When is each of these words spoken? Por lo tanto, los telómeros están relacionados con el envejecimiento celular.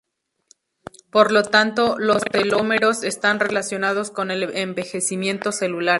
Por 1.11 1.31
lo 1.31 1.43
tanto, 1.43 1.95
los 1.99 2.23
telómeros 2.23 3.03
están 3.03 3.39
relacionados 3.39 4.09
con 4.09 4.31
el 4.31 4.41
envejecimiento 4.57 5.51
celular. 5.51 5.89